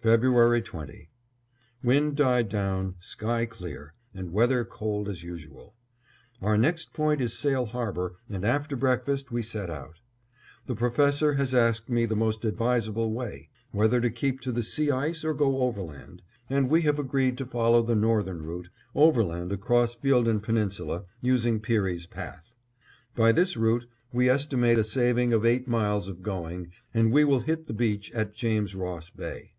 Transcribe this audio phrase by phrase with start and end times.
[0.00, 1.10] February 20:
[1.82, 5.74] Wind died down, sky clear, and weather cold as usual.
[6.40, 9.98] Our next point is Sail Harbor and after breakfast we set out.
[10.66, 14.92] The Professor has asked me the most advisable way; whether to keep to the sea
[14.92, 19.96] ice or go overland, and we have agreed to follow the northern route, overland across
[19.96, 22.54] Fielden Peninsula, using Peary's Path.
[23.16, 27.40] By this route we estimate a saving of eight miles of going, and we will
[27.40, 29.54] hit the beach at James Ross Bay.